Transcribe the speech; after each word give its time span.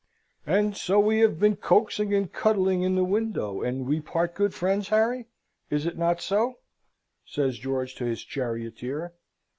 "And 0.47 0.75
so 0.75 0.97
we 0.99 1.19
have 1.19 1.39
been 1.39 1.55
coaxing 1.57 2.11
and 2.11 2.33
cuddling 2.33 2.81
in 2.81 2.95
the 2.95 3.03
window, 3.03 3.61
and 3.61 3.85
we 3.85 3.99
part 4.01 4.33
good 4.33 4.51
friends, 4.51 4.89
Harry? 4.89 5.27
Is 5.69 5.85
it 5.85 5.95
not 5.95 6.21
so?" 6.23 6.55
says 7.23 7.59
George 7.59 7.93
to 7.97 8.05
his 8.05 8.23
charioteer. 8.23 9.13